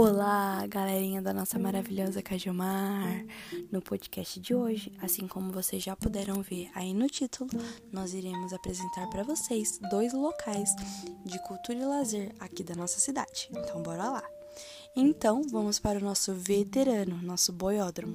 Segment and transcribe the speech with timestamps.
[0.00, 3.26] Olá, galerinha da nossa maravilhosa Cajumar!
[3.68, 7.50] No podcast de hoje, assim como vocês já puderam ver aí no título,
[7.90, 10.70] nós iremos apresentar para vocês dois locais
[11.24, 13.48] de cultura e lazer aqui da nossa cidade.
[13.50, 14.37] Então, bora lá!
[14.94, 18.14] Então, vamos para o nosso veterano, nosso boiódromo.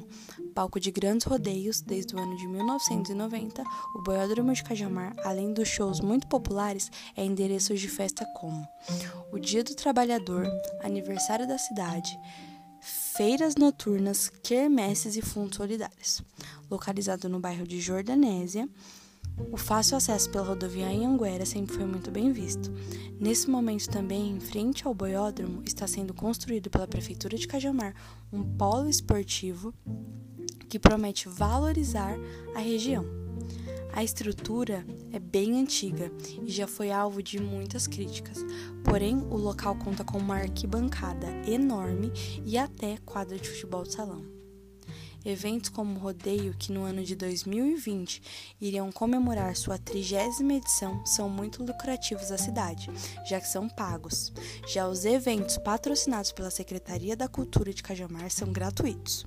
[0.54, 3.64] Palco de grandes rodeios desde o ano de 1990,
[3.96, 8.68] o Boiódromo de Cajamar, além dos shows muito populares, é endereço de festa como
[9.32, 10.46] o Dia do Trabalhador,
[10.84, 12.20] aniversário da cidade,
[13.16, 16.22] feiras noturnas, quermesses e fundos solidários.
[16.70, 18.68] Localizado no bairro de Jordanésia,
[19.52, 22.72] o fácil acesso pela rodovia Anhanguera sempre foi muito bem visto.
[23.20, 27.94] Nesse momento também, em frente ao boiódromo, está sendo construído pela Prefeitura de Cajamar
[28.32, 29.74] um polo esportivo
[30.68, 32.18] que promete valorizar
[32.56, 33.06] a região.
[33.94, 38.44] A estrutura é bem antiga e já foi alvo de muitas críticas,
[38.84, 42.12] porém o local conta com uma arquibancada enorme
[42.44, 44.33] e até quadra de futebol de salão.
[45.26, 48.22] Eventos como o rodeio, que no ano de 2020
[48.60, 52.90] iriam comemorar sua trigésima edição, são muito lucrativos à cidade,
[53.26, 54.34] já que são pagos.
[54.68, 59.26] Já os eventos patrocinados pela Secretaria da Cultura de Cajamar são gratuitos.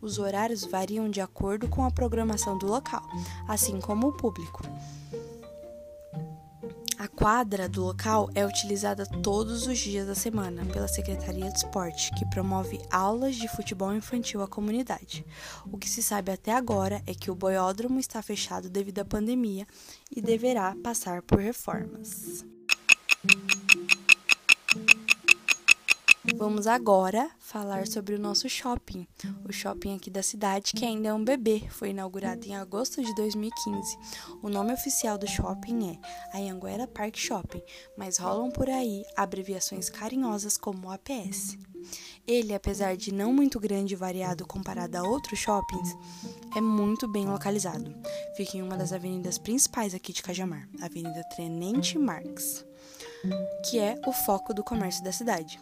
[0.00, 3.02] Os horários variam de acordo com a programação do local,
[3.46, 4.62] assim como o público.
[6.98, 12.10] A quadra do local é utilizada todos os dias da semana pela Secretaria de Esporte,
[12.18, 15.24] que promove aulas de futebol infantil à comunidade.
[15.70, 19.64] O que se sabe até agora é que o boiódromo está fechado devido à pandemia
[20.10, 22.44] e deverá passar por reformas.
[26.38, 29.08] Vamos agora falar sobre o nosso shopping,
[29.44, 33.12] o shopping aqui da cidade que ainda é um bebê, foi inaugurado em agosto de
[33.16, 33.98] 2015.
[34.40, 35.98] O nome oficial do shopping
[36.32, 37.60] é Anhanguera Park Shopping,
[37.96, 41.58] mas rolam por aí abreviações carinhosas como APS.
[42.24, 45.96] Ele, apesar de não muito grande e variado comparado a outros shoppings,
[46.56, 47.92] é muito bem localizado.
[48.36, 52.64] Fica em uma das avenidas principais aqui de Cajamar, Avenida Tenente Marques,
[53.68, 55.58] que é o foco do comércio da cidade.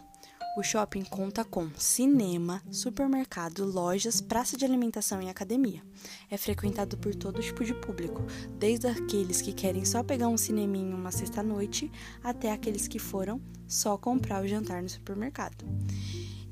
[0.57, 5.83] O shopping conta com cinema, supermercado, lojas, praça de alimentação e academia.
[6.31, 8.23] É frequentado por todo tipo de público,
[8.57, 11.91] desde aqueles que querem só pegar um cineminho uma sexta-noite,
[12.23, 15.63] até aqueles que foram só comprar o jantar no supermercado.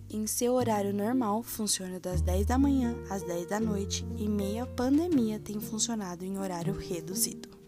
[0.07, 4.67] Em seu horário normal, funciona das 10 da manhã às 10 da noite e meia
[4.67, 7.64] pandemia tem funcionado em horário reduzido.